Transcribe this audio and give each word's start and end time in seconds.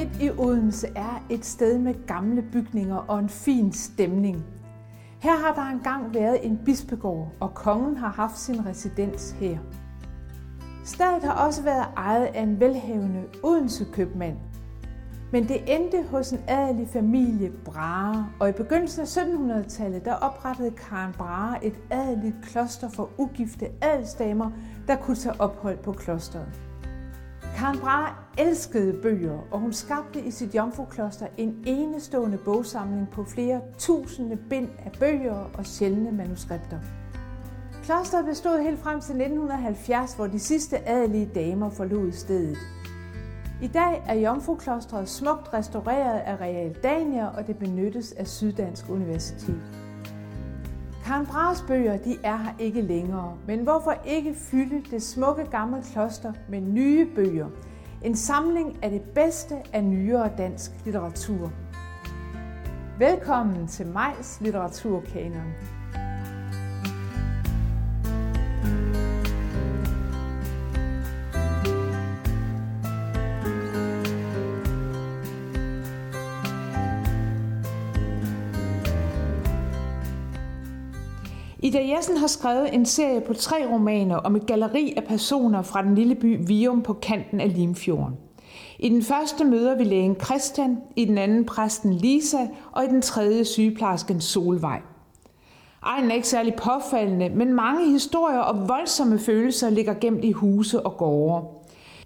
midt 0.00 0.22
i 0.22 0.30
Odense 0.38 0.88
er 0.96 1.24
et 1.30 1.44
sted 1.44 1.78
med 1.78 2.06
gamle 2.06 2.42
bygninger 2.42 2.96
og 2.96 3.18
en 3.18 3.28
fin 3.28 3.72
stemning. 3.72 4.44
Her 5.18 5.36
har 5.36 5.54
der 5.54 5.70
engang 5.70 6.14
været 6.14 6.46
en 6.46 6.60
bispegård, 6.64 7.32
og 7.40 7.54
kongen 7.54 7.96
har 7.96 8.08
haft 8.08 8.38
sin 8.38 8.66
residens 8.66 9.30
her. 9.30 9.58
Stedet 10.84 11.22
har 11.22 11.46
også 11.46 11.62
været 11.62 11.86
ejet 11.96 12.24
af 12.24 12.42
en 12.42 12.60
velhavende 12.60 13.24
Odense 13.42 13.86
købmand. 13.92 14.36
Men 15.32 15.48
det 15.48 15.76
endte 15.76 16.04
hos 16.10 16.32
en 16.32 16.40
adelig 16.48 16.88
familie 16.88 17.50
Brahe, 17.64 18.24
og 18.40 18.48
i 18.48 18.52
begyndelsen 18.52 19.00
af 19.00 19.06
1700-tallet 19.06 20.04
der 20.04 20.14
oprettede 20.14 20.70
Karen 20.70 21.12
Brahe 21.12 21.64
et 21.64 21.74
adeligt 21.90 22.36
kloster 22.42 22.88
for 22.88 23.10
ugifte 23.18 23.66
adelsdamer, 23.82 24.50
der 24.88 24.96
kunne 24.96 25.16
tage 25.16 25.40
ophold 25.40 25.78
på 25.78 25.92
klosteret. 25.92 26.69
Karen 27.60 27.78
Brahe 27.78 28.14
elskede 28.38 29.02
bøger, 29.02 29.38
og 29.50 29.60
hun 29.60 29.72
skabte 29.72 30.20
i 30.20 30.30
sit 30.30 30.54
jomfrukloster 30.54 31.26
en 31.36 31.62
enestående 31.66 32.38
bogsamling 32.38 33.08
på 33.12 33.24
flere 33.24 33.60
tusinde 33.78 34.36
bind 34.36 34.68
af 34.78 34.92
bøger 35.00 35.50
og 35.54 35.66
sjældne 35.66 36.12
manuskripter. 36.12 36.78
Klosteret 37.82 38.24
bestod 38.26 38.62
helt 38.62 38.78
frem 38.78 39.00
til 39.00 39.14
1970, 39.14 40.14
hvor 40.14 40.26
de 40.26 40.38
sidste 40.38 40.88
adelige 40.88 41.30
damer 41.34 41.70
forlod 41.70 42.12
stedet. 42.12 42.58
I 43.62 43.66
dag 43.66 44.02
er 44.06 44.14
Jomfruklostret 44.14 45.08
smukt 45.08 45.54
restaureret 45.54 46.18
af 46.18 46.40
Real 46.40 46.74
Dania, 46.82 47.26
og 47.26 47.46
det 47.46 47.58
benyttes 47.58 48.12
af 48.12 48.26
Syddansk 48.26 48.88
Universitet. 48.88 49.79
Karen 51.10 51.26
Brahes 51.26 51.64
bøger 51.68 51.96
de 51.96 52.16
er 52.24 52.36
her 52.36 52.52
ikke 52.58 52.82
længere, 52.82 53.36
men 53.46 53.60
hvorfor 53.60 53.94
ikke 54.04 54.34
fylde 54.34 54.82
det 54.90 55.02
smukke 55.02 55.44
gamle 55.44 55.82
kloster 55.92 56.32
med 56.48 56.60
nye 56.60 57.06
bøger? 57.14 57.48
En 58.02 58.16
samling 58.16 58.84
af 58.84 58.90
det 58.90 59.02
bedste 59.02 59.54
af 59.72 59.84
nyere 59.84 60.30
dansk 60.38 60.70
litteratur. 60.84 61.52
Velkommen 62.98 63.66
til 63.66 63.86
Majs 63.86 64.40
Litteraturkanon. 64.40 65.52
Ida 81.62 81.78
Jessen 81.96 82.16
har 82.16 82.26
skrevet 82.26 82.74
en 82.74 82.86
serie 82.86 83.20
på 83.20 83.34
tre 83.34 83.56
romaner 83.72 84.16
om 84.16 84.36
et 84.36 84.46
galleri 84.46 84.94
af 84.96 85.04
personer 85.04 85.62
fra 85.62 85.82
den 85.82 85.94
lille 85.94 86.14
by 86.14 86.38
Vium 86.46 86.82
på 86.82 86.92
kanten 86.92 87.40
af 87.40 87.54
Limfjorden. 87.56 88.16
I 88.78 88.88
den 88.88 89.02
første 89.02 89.44
møder 89.44 89.76
vi 89.76 89.84
lægen 89.84 90.16
Christian, 90.24 90.78
i 90.96 91.04
den 91.04 91.18
anden 91.18 91.44
præsten 91.44 91.92
Lisa 91.92 92.46
og 92.72 92.84
i 92.84 92.86
den 92.86 93.02
tredje 93.02 93.44
sygeplejersken 93.44 94.20
Solvej. 94.20 94.80
Egen 95.82 96.10
er 96.10 96.14
ikke 96.14 96.28
særlig 96.28 96.54
påfaldende, 96.54 97.28
men 97.28 97.54
mange 97.54 97.90
historier 97.90 98.40
og 98.40 98.68
voldsomme 98.68 99.18
følelser 99.18 99.70
ligger 99.70 99.94
gemt 99.94 100.24
i 100.24 100.32
huse 100.32 100.86
og 100.86 100.96
gårde. 100.96 101.46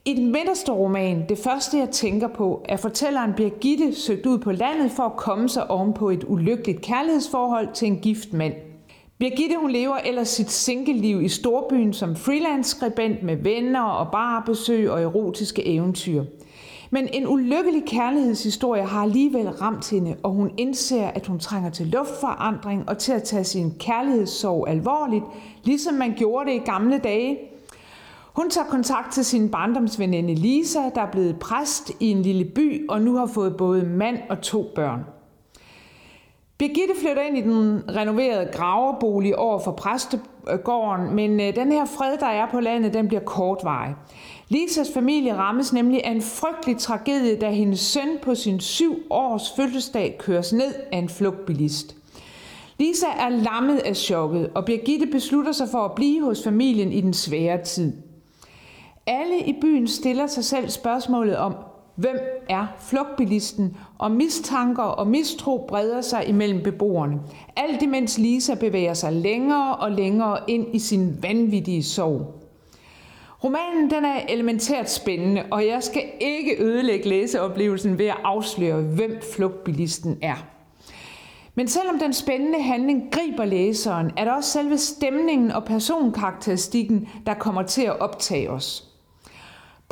I 0.05 0.15
den 0.15 0.33
midterste 0.33 0.73
roman, 0.73 1.25
det 1.29 1.39
første 1.39 1.79
jeg 1.79 1.91
tænker 1.91 2.29
på, 2.29 2.65
er 2.69 2.77
fortælleren 2.77 3.33
Birgitte 3.37 3.95
søgt 3.95 4.27
ud 4.27 4.39
på 4.39 4.53
landet 4.53 4.91
for 4.91 5.03
at 5.03 5.17
komme 5.17 5.49
sig 5.49 5.71
ovenpå 5.71 6.11
et 6.11 6.25
ulykkeligt 6.29 6.81
kærlighedsforhold 6.81 7.69
til 7.75 7.89
en 7.89 7.99
gift 7.99 8.33
mand– 8.33 8.55
Birgitte 9.19 9.57
hun 9.61 9.71
lever 9.71 9.97
ellers 9.97 10.29
sit 10.29 10.51
single-liv 10.51 11.23
i 11.23 11.29
storbyen 11.29 11.93
som 11.93 12.17
freelance-skribent 12.17 13.23
med 13.23 13.37
venner 13.37 13.83
og 13.83 14.13
barbesøg 14.13 14.91
og 14.91 15.03
erotiske 15.03 15.67
eventyr. 15.67 16.25
Men 16.91 17.09
en 17.13 17.27
ulykkelig 17.27 17.83
kærlighedshistorie 17.87 18.83
har 18.83 19.03
alligevel 19.03 19.49
ramt 19.51 19.91
hende, 19.91 20.17
og 20.23 20.31
hun 20.31 20.51
indser, 20.59 21.07
at 21.07 21.27
hun 21.27 21.39
trænger 21.39 21.71
til 21.71 21.87
luftforandring 21.87 22.89
og 22.89 22.99
til 22.99 23.13
at 23.13 23.23
tage 23.23 23.45
sin 23.45 23.75
kærlighedssorg 23.79 24.69
alvorligt, 24.69 25.25
ligesom 25.65 25.95
man 25.95 26.15
gjorde 26.17 26.51
det 26.51 26.57
i 26.57 26.65
gamle 26.65 26.99
dage. 26.99 27.39
Hun 28.37 28.51
tager 28.51 28.67
kontakt 28.67 29.13
til 29.13 29.25
sin 29.25 29.49
barndomsveninde 29.49 30.35
Lisa, 30.35 30.81
der 30.95 31.03
er 31.03 31.11
blevet 31.11 31.39
præst 31.39 31.93
i 32.01 32.11
en 32.11 32.23
lille 32.23 32.45
by 32.45 32.89
og 32.89 33.03
nu 33.03 33.17
har 33.17 33.27
fået 33.27 33.57
både 33.57 33.87
mand 33.87 34.19
og 34.31 34.41
to 34.41 34.73
børn. 34.75 35.01
Birgitte 36.59 36.95
flytter 37.01 37.23
ind 37.23 37.39
i 37.39 37.41
den 37.41 37.83
renoverede 37.97 38.49
graverbolig 38.53 39.39
over 39.39 39.59
for 39.59 39.73
præstegården, 39.73 41.15
men 41.15 41.41
øh, 41.41 41.57
den 41.57 41.73
her 41.73 41.85
fred, 41.85 42.19
der 42.19 42.27
er 42.27 42.51
på 42.51 42.61
landet, 42.61 42.95
den 42.95 43.09
bliver 43.09 43.21
kortvarig. 43.21 43.95
Lisas 44.49 44.91
familie 44.95 45.37
rammes 45.37 45.73
nemlig 45.73 46.05
af 46.05 46.11
en 46.11 46.23
frygtelig 46.23 46.79
tragedie, 46.79 47.37
da 47.37 47.51
hendes 47.51 47.81
søn 47.81 48.19
på 48.23 48.35
sin 48.35 48.61
syv 48.61 48.97
års 49.11 49.53
fødselsdag 49.57 50.17
køres 50.19 50.53
ned 50.53 50.75
af 50.93 50.99
en 50.99 51.09
flugtbilist. 51.09 51.97
Lisa 52.79 53.07
er 53.19 53.29
lammet 53.29 53.79
af 53.79 53.97
chokket, 53.97 54.51
og 54.55 54.65
Birgitte 54.65 55.07
beslutter 55.07 55.53
sig 55.53 55.69
for 55.69 55.79
at 55.79 55.93
blive 55.93 56.25
hos 56.25 56.45
familien 56.45 56.93
i 56.93 57.01
den 57.01 57.13
svære 57.13 57.65
tid. 57.65 57.93
Alle 59.07 59.39
i 59.47 59.53
byen 59.61 59.89
stiller 59.89 60.27
sig 60.27 60.45
selv 60.45 60.69
spørgsmålet 60.69 61.37
om, 61.37 61.55
Hvem 61.97 62.17
er 62.49 62.67
flugtbilisten? 62.79 63.77
Og 63.99 64.11
mistanker 64.11 64.83
og 64.83 65.07
mistro 65.07 65.65
breder 65.69 66.01
sig 66.01 66.29
imellem 66.29 66.63
beboerne. 66.63 67.21
Alt 67.57 67.83
imens 67.83 68.19
Lisa 68.19 68.55
bevæger 68.55 68.95
sig 68.95 69.13
længere 69.13 69.77
og 69.77 69.93
længere 69.93 70.39
ind 70.49 70.75
i 70.75 70.79
sin 70.79 71.23
vanvittige 71.23 71.83
sorg. 71.83 72.41
Romanen 73.45 73.91
den 73.91 74.05
er 74.05 74.21
elementært 74.29 74.91
spændende, 74.91 75.43
og 75.51 75.67
jeg 75.67 75.83
skal 75.83 76.03
ikke 76.21 76.63
ødelægge 76.63 77.09
læseoplevelsen 77.09 77.99
ved 77.99 78.07
at 78.07 78.17
afsløre, 78.25 78.83
hvem 78.83 79.21
flugtbilisten 79.35 80.19
er. 80.23 80.47
Men 81.55 81.69
selvom 81.69 81.99
den 81.99 82.13
spændende 82.13 82.63
handling 82.63 83.03
griber 83.13 83.45
læseren, 83.45 84.11
er 84.17 84.25
det 84.25 84.35
også 84.35 84.51
selve 84.51 84.79
stemningen 84.79 85.51
og 85.51 85.65
personkarakteristikken, 85.65 87.09
der 87.27 87.35
kommer 87.35 87.63
til 87.63 87.83
at 87.83 88.01
optage 88.01 88.51
os. 88.51 88.94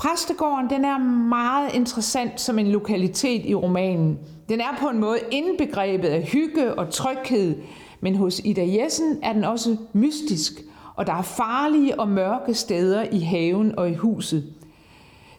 Præstegården 0.02 0.70
den 0.70 0.84
er 0.84 0.98
meget 1.28 1.74
interessant 1.74 2.40
som 2.40 2.58
en 2.58 2.66
lokalitet 2.66 3.46
i 3.46 3.54
romanen. 3.54 4.18
Den 4.48 4.60
er 4.60 4.76
på 4.80 4.88
en 4.88 5.00
måde 5.00 5.18
indbegrebet 5.30 6.08
af 6.08 6.22
hygge 6.22 6.74
og 6.74 6.90
tryghed, 6.90 7.56
men 8.00 8.16
hos 8.16 8.40
Ida 8.44 8.66
Jessen 8.66 9.18
er 9.22 9.32
den 9.32 9.44
også 9.44 9.76
mystisk, 9.92 10.52
og 10.94 11.06
der 11.06 11.12
er 11.12 11.22
farlige 11.22 12.00
og 12.00 12.08
mørke 12.08 12.54
steder 12.54 13.06
i 13.12 13.20
haven 13.20 13.78
og 13.78 13.90
i 13.90 13.94
huset. 13.94 14.44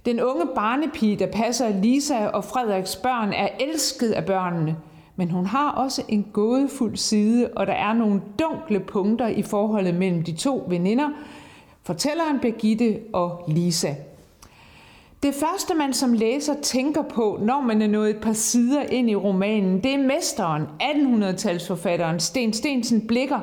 Den 0.06 0.22
unge 0.22 0.46
barnepige, 0.56 1.16
der 1.16 1.28
passer 1.28 1.82
Lisa 1.82 2.28
og 2.28 2.44
Frederiks 2.44 2.96
børn, 2.96 3.34
er 3.34 3.48
elsket 3.60 4.12
af 4.12 4.26
børnene, 4.26 4.76
men 5.16 5.30
hun 5.30 5.46
har 5.46 5.72
også 5.72 6.04
en 6.10 6.26
gådefuld 6.34 6.96
side, 6.96 7.50
og 7.56 7.68
der 7.68 7.74
er 7.74 7.94
nogle 7.94 8.22
dunkle 8.40 8.80
punkter 8.80 9.28
i 9.28 9.42
forholdet 9.42 9.96
mellem 9.96 10.24
de 10.24 10.32
to 10.32 10.66
veninder, 10.68 11.10
fortælleren 11.84 12.40
Birgitte 12.40 13.00
og 13.14 13.44
Lisa. 13.48 13.94
Det 15.24 15.34
første, 15.34 15.76
man 15.76 15.94
som 15.94 16.14
læser 16.14 16.54
tænker 16.62 17.02
på, 17.02 17.40
når 17.42 17.62
man 17.62 17.82
er 17.82 17.88
nået 17.88 18.10
et 18.10 18.22
par 18.22 18.34
sider 18.34 18.82
ind 18.82 19.10
i 19.10 19.16
romanen, 19.16 19.84
det 19.84 19.94
er 19.94 19.98
mesteren, 19.98 20.64
1800-talsforfatteren 20.82 22.20
Sten 22.20 22.54
Stensen 22.54 23.08
Blikker, 23.08 23.40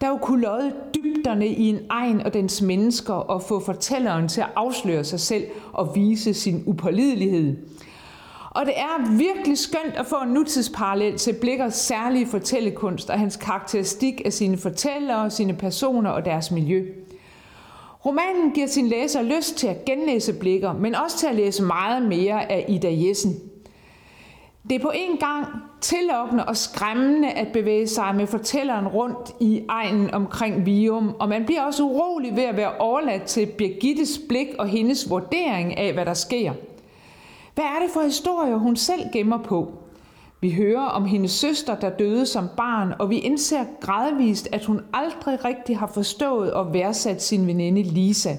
der 0.00 0.08
jo 0.08 0.16
kunne 0.16 0.42
lodde 0.42 0.72
dybderne 0.94 1.46
i 1.46 1.68
en 1.68 1.78
egen 1.90 2.20
og 2.20 2.34
dens 2.34 2.62
mennesker 2.62 3.14
og 3.14 3.42
få 3.42 3.60
fortælleren 3.60 4.28
til 4.28 4.40
at 4.40 4.50
afsløre 4.56 5.04
sig 5.04 5.20
selv 5.20 5.44
og 5.72 5.94
vise 5.94 6.34
sin 6.34 6.62
upålidelighed. 6.66 7.56
Og 8.50 8.66
det 8.66 8.74
er 8.76 9.16
virkelig 9.18 9.58
skønt 9.58 9.94
at 9.96 10.06
få 10.06 10.16
en 10.16 10.28
nutidsparallel 10.28 11.18
til 11.18 11.32
Blikkers 11.40 11.74
særlige 11.74 12.26
fortællekunst 12.26 13.10
og 13.10 13.18
hans 13.18 13.36
karakteristik 13.36 14.22
af 14.24 14.32
sine 14.32 14.56
fortællere, 14.56 15.30
sine 15.30 15.54
personer 15.54 16.10
og 16.10 16.24
deres 16.24 16.50
miljø. 16.50 16.84
Romanen 18.06 18.50
giver 18.50 18.66
sin 18.66 18.86
læser 18.86 19.22
lyst 19.22 19.56
til 19.56 19.66
at 19.66 19.84
genlæse 19.84 20.32
blikker, 20.32 20.72
men 20.72 20.94
også 20.94 21.18
til 21.18 21.26
at 21.26 21.34
læse 21.34 21.62
meget 21.62 22.02
mere 22.02 22.52
af 22.52 22.64
Ida 22.68 22.88
Jessen. 22.92 23.34
Det 24.70 24.74
er 24.76 24.80
på 24.80 24.92
en 24.94 25.16
gang 25.16 25.46
tillokkende 25.80 26.44
og 26.44 26.56
skræmmende 26.56 27.30
at 27.30 27.48
bevæge 27.52 27.86
sig 27.86 28.14
med 28.16 28.26
fortælleren 28.26 28.88
rundt 28.88 29.34
i 29.40 29.62
egnen 29.68 30.14
omkring 30.14 30.66
Vium, 30.66 31.14
og 31.20 31.28
man 31.28 31.44
bliver 31.44 31.62
også 31.62 31.82
urolig 31.82 32.36
ved 32.36 32.42
at 32.42 32.56
være 32.56 32.76
overladt 32.78 33.22
til 33.22 33.46
Birgittes 33.46 34.20
blik 34.28 34.48
og 34.58 34.68
hendes 34.68 35.10
vurdering 35.10 35.76
af, 35.78 35.92
hvad 35.92 36.06
der 36.06 36.14
sker. 36.14 36.52
Hvad 37.54 37.64
er 37.64 37.82
det 37.82 37.90
for 37.90 38.00
historier, 38.00 38.56
hun 38.56 38.76
selv 38.76 39.02
gemmer 39.12 39.38
på? 39.38 39.83
Vi 40.44 40.52
hører 40.52 40.84
om 40.84 41.04
hendes 41.04 41.32
søster, 41.32 41.74
der 41.74 41.90
døde 41.90 42.26
som 42.26 42.48
barn, 42.56 42.94
og 42.98 43.10
vi 43.10 43.18
indser 43.18 43.64
gradvist, 43.80 44.48
at 44.52 44.64
hun 44.64 44.80
aldrig 44.92 45.44
rigtig 45.44 45.78
har 45.78 45.86
forstået 45.86 46.52
og 46.52 46.72
værdsat 46.72 47.22
sin 47.22 47.46
veninde 47.46 47.82
Lisa. 47.82 48.30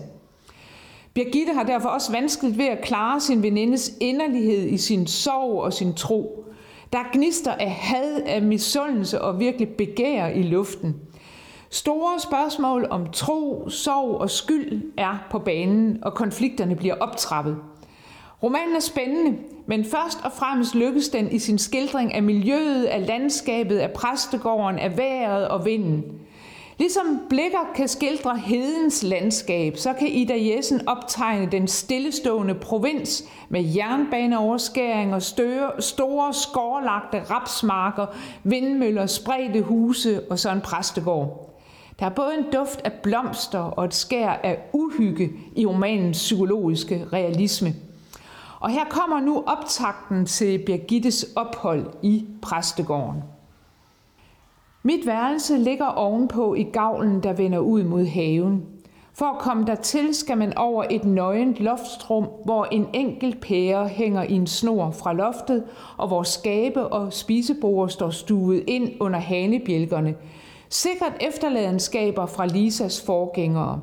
Birgitte 1.14 1.54
har 1.54 1.64
derfor 1.64 1.90
også 1.90 2.12
vanskeligt 2.12 2.58
ved 2.58 2.66
at 2.66 2.82
klare 2.82 3.20
sin 3.20 3.44
venindes 3.44 3.92
inderlighed 4.00 4.68
i 4.68 4.78
sin 4.78 5.08
sorg 5.08 5.64
og 5.64 5.74
sin 5.74 5.94
tro. 5.94 6.46
Der 6.94 7.00
er 7.00 7.12
gnister 7.14 7.52
af 7.52 7.72
had, 7.72 8.22
af 8.26 8.42
misundelse 8.42 9.22
og 9.22 9.40
virkelig 9.40 9.70
begær 9.70 10.28
i 10.28 10.42
luften. 10.42 10.96
Store 11.70 12.20
spørgsmål 12.20 12.88
om 12.90 13.08
tro, 13.12 13.70
sorg 13.70 14.22
og 14.22 14.30
skyld 14.30 14.84
er 14.98 15.28
på 15.32 15.40
banen, 15.40 15.98
og 16.02 16.14
konflikterne 16.14 16.76
bliver 16.76 16.96
optrappet. 16.96 17.58
Romanen 18.46 18.76
er 18.76 18.80
spændende, 18.80 19.38
men 19.66 19.86
først 19.86 20.20
og 20.24 20.32
fremmest 20.32 20.76
lykkes 20.76 21.10
den 21.10 21.32
i 21.32 21.40
sin 21.40 21.58
skildring 21.58 22.14
af 22.14 22.24
miljøet, 22.24 22.86
af 22.86 23.08
landskabet, 23.08 23.78
af 23.78 23.92
præstegården, 23.92 24.80
af 24.80 24.98
vejret 24.98 25.48
og 25.48 25.66
vinden. 25.66 26.04
Ligesom 26.78 27.20
Blikker 27.30 27.72
kan 27.76 27.88
skildre 27.88 28.38
hedens 28.38 29.04
landskab, 29.04 29.78
så 29.78 29.94
kan 29.94 30.08
Ida 30.08 30.34
Jessen 30.38 30.88
optegne 30.88 31.52
den 31.52 31.68
stillestående 31.68 32.54
provins 32.54 33.24
med 33.50 33.64
jernbaneoverskæring 33.76 35.14
og 35.14 35.22
støre, 35.22 35.72
store 35.80 36.34
skårlagte 36.34 37.34
rapsmarker, 37.34 38.06
vindmøller, 38.44 39.06
spredte 39.06 39.62
huse 39.62 40.22
og 40.30 40.40
så 40.40 40.52
en 40.52 40.62
præstegård. 40.62 41.60
Der 42.00 42.06
er 42.06 42.10
både 42.10 42.34
en 42.38 42.46
duft 42.54 42.82
af 42.84 42.92
blomster 43.04 43.60
og 43.60 43.86
et 43.86 43.94
skær 43.94 44.30
af 44.30 44.58
uhygge 44.74 45.30
i 45.56 45.66
romanens 45.66 46.18
psykologiske 46.18 47.06
realisme. 47.14 47.74
Og 48.66 48.72
her 48.72 48.86
kommer 48.90 49.20
nu 49.20 49.44
optakten 49.48 50.26
til 50.26 50.58
Birgittes 50.66 51.26
ophold 51.36 51.86
i 52.02 52.26
præstegården. 52.42 53.24
Mit 54.84 55.06
værelse 55.06 55.58
ligger 55.58 55.86
ovenpå 55.86 56.54
i 56.54 56.64
gavlen, 56.64 57.24
der 57.24 57.34
vender 57.34 57.60
ud 57.60 57.84
mod 57.84 58.06
haven. 58.06 58.66
For 59.14 59.26
at 59.26 59.38
komme 59.38 59.66
dertil 59.66 60.16
skal 60.16 60.38
man 60.38 60.58
over 60.58 60.86
et 60.90 61.06
nøgent 61.06 61.60
loftrum, 61.60 62.28
hvor 62.46 62.66
en 62.66 62.88
enkelt 62.94 63.42
pære 63.42 63.88
hænger 63.88 64.24
i 64.24 64.34
en 64.34 64.48
snor 64.48 64.92
fra 64.92 65.14
loftet, 65.14 65.64
og 65.98 66.08
hvor 66.08 66.24
skabe 66.24 66.88
og 66.88 67.14
spisebord 67.14 67.90
står 67.90 68.10
stuet 68.10 68.64
ind 68.68 68.92
under 69.00 69.20
hanebjælkerne. 69.20 70.16
Sikkert 70.70 71.14
efterladenskaber 71.22 72.26
fra 72.26 72.46
Lisas 72.46 73.06
forgængere. 73.06 73.82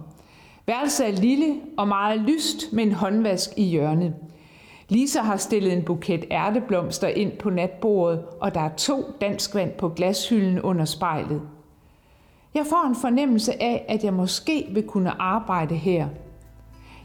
Værelset 0.67 1.09
er 1.09 1.13
lille 1.13 1.55
og 1.79 1.89
meget 1.89 2.21
lyst 2.21 2.73
med 2.73 2.85
en 2.85 2.93
håndvask 2.93 3.51
i 3.57 3.65
hjørnet. 3.65 4.15
Lisa 4.89 5.21
har 5.21 5.37
stillet 5.37 5.73
en 5.73 5.83
buket 5.83 6.25
ærteblomster 6.31 7.09
ind 7.09 7.33
på 7.33 7.51
natbordet, 7.51 8.25
og 8.41 8.55
der 8.55 8.61
er 8.61 8.75
to 8.77 9.05
danskvand 9.21 9.73
på 9.73 9.89
glashylden 9.89 10.61
under 10.61 10.85
spejlet. 10.85 11.43
Jeg 12.55 12.67
får 12.69 12.89
en 12.89 12.97
fornemmelse 12.97 13.63
af, 13.63 13.85
at 13.89 14.05
jeg 14.05 14.15
måske 14.15 14.69
vil 14.71 14.83
kunne 14.83 15.23
arbejde 15.23 15.75
her. 15.75 16.09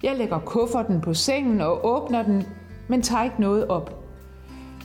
Jeg 0.03 0.18
lægger 0.18 0.39
kufferten 0.39 1.01
på 1.01 1.13
sengen 1.13 1.62
og 1.62 1.85
åbner 1.85 2.24
den, 2.24 2.44
men 2.88 3.01
tager 3.01 3.24
ikke 3.24 3.41
noget 3.41 3.68
op. 3.68 4.03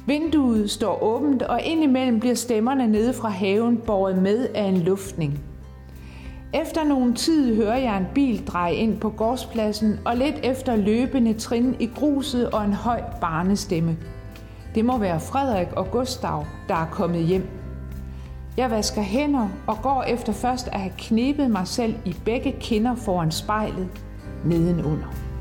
Vinduet 0.06 0.70
står 0.70 1.02
åbent, 1.02 1.42
og 1.42 1.62
indimellem 1.62 2.20
bliver 2.20 2.34
stemmerne 2.34 2.86
nede 2.86 3.12
fra 3.12 3.28
haven 3.28 3.76
båret 3.76 4.22
med 4.22 4.48
af 4.54 4.64
en 4.64 4.78
luftning– 4.78 5.38
efter 6.54 6.84
nogen 6.84 7.14
tid 7.14 7.56
hører 7.56 7.76
jeg 7.76 7.98
en 7.98 8.06
bil 8.14 8.46
dreje 8.46 8.74
ind 8.74 9.00
på 9.00 9.10
gårdspladsen, 9.10 9.98
og 10.04 10.16
lidt 10.16 10.40
efter 10.42 10.76
løbende 10.76 11.34
trin 11.34 11.76
i 11.80 11.86
gruset 11.86 12.50
og 12.50 12.64
en 12.64 12.72
høj 12.72 13.02
barnestemme. 13.20 13.96
Det 14.74 14.84
må 14.84 14.98
være 14.98 15.20
Frederik 15.20 15.72
og 15.72 15.90
Gustav, 15.90 16.44
der 16.68 16.74
er 16.74 16.86
kommet 16.86 17.22
hjem. 17.22 17.48
Jeg 18.56 18.70
vasker 18.70 19.02
hænder 19.02 19.48
og 19.66 19.76
går 19.82 20.02
efter 20.02 20.32
først 20.32 20.68
at 20.68 20.80
have 20.80 20.92
knebet 20.98 21.50
mig 21.50 21.66
selv 21.66 21.94
i 22.04 22.16
begge 22.24 22.52
kinder 22.60 22.94
foran 22.94 23.30
spejlet 23.30 23.88
nedenunder. 24.44 25.31